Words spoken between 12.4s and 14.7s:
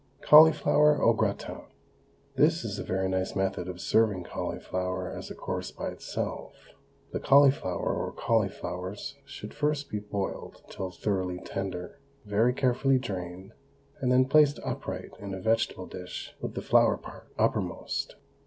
carefully drained, and then placed